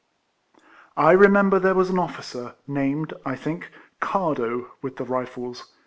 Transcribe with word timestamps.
I 0.97 1.13
EEMEMBER 1.13 1.59
there 1.61 1.75
was 1.75 1.91
an 1.91 1.99
officer, 1.99 2.55
named, 2.65 3.13
I 3.23 3.35
think, 3.35 3.69
Cardo, 4.01 4.71
with 4.81 4.95
the 4.95 5.03
Rifles. 5.05 5.71